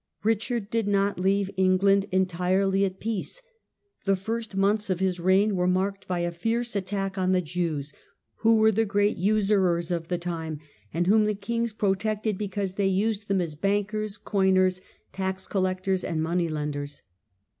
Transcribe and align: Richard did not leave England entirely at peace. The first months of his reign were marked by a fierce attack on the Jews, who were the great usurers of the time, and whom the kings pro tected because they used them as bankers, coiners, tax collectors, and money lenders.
Richard 0.23 0.71
did 0.71 0.87
not 0.87 1.19
leave 1.19 1.51
England 1.57 2.07
entirely 2.11 2.85
at 2.85 2.99
peace. 2.99 3.43
The 4.05 4.15
first 4.15 4.55
months 4.55 4.89
of 4.89 4.99
his 4.99 5.19
reign 5.19 5.55
were 5.55 5.67
marked 5.67 6.07
by 6.07 6.21
a 6.21 6.31
fierce 6.31 6.75
attack 6.75 7.19
on 7.19 7.33
the 7.33 7.39
Jews, 7.43 7.93
who 8.37 8.55
were 8.57 8.71
the 8.71 8.83
great 8.83 9.17
usurers 9.17 9.91
of 9.91 10.07
the 10.07 10.17
time, 10.17 10.59
and 10.91 11.05
whom 11.05 11.25
the 11.25 11.35
kings 11.35 11.71
pro 11.71 11.93
tected 11.93 12.39
because 12.39 12.73
they 12.73 12.87
used 12.87 13.27
them 13.27 13.41
as 13.41 13.53
bankers, 13.53 14.17
coiners, 14.17 14.81
tax 15.13 15.45
collectors, 15.45 16.03
and 16.03 16.23
money 16.23 16.49
lenders. 16.49 17.03